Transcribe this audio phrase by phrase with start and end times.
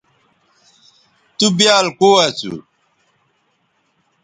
[1.37, 2.53] تُو بیال کو اسو